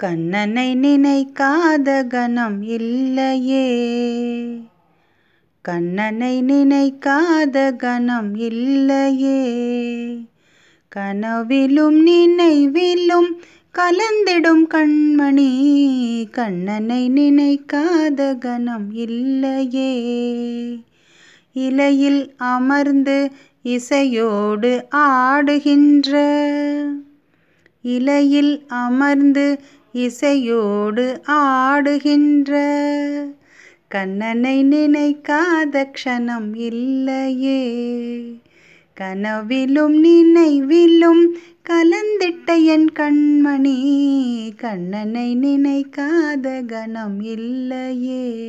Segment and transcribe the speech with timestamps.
[0.00, 3.66] கண்ணனை நினைக்காத கணம் இல்லையே.
[5.62, 9.40] கண்ணனை நினைக்காத கணம் இல்லையே.
[10.88, 13.40] கனவிலும் நினைவிலும்
[13.74, 15.50] கலந்திடும் கண்மணி
[16.30, 19.92] கண்ணனை நினைக்காத கணம் இல்லையே.
[21.52, 23.30] இலையில் அமர்ந்து
[23.62, 26.12] இசையோடு ஆடுகின்ற
[27.82, 29.60] இலையில் அமர்ந்து
[29.92, 32.52] இசையோடு ஆடுகின்ற.
[33.88, 37.92] கண்ணனை நினைக்காத க்ஷணம் இல்லையே.
[38.94, 41.36] கனவிலும் நினைவிலும்
[41.70, 44.06] கலந்திட்ட என் கண்மணி.
[44.56, 48.46] கண்ணனை நினைக்காத கணம் இல்லையே.